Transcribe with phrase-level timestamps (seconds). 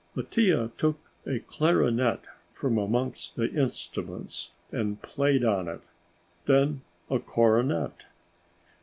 [0.15, 0.97] Mattia took
[1.27, 2.23] a clarionette
[2.55, 5.81] from amongst the instruments and played on it;
[6.45, 6.81] then
[7.11, 7.93] a cornet.